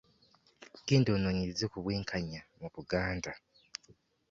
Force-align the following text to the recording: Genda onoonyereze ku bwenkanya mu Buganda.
Genda 0.87 1.09
onoonyereze 1.15 1.65
ku 1.71 1.77
bwenkanya 1.83 2.41
mu 2.59 2.67
Buganda. 2.73 3.31